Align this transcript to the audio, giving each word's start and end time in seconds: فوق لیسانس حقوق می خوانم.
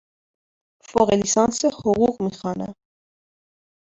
فوق 0.89 1.09
لیسانس 1.13 1.65
حقوق 1.65 2.21
می 2.23 2.31
خوانم. 2.39 2.73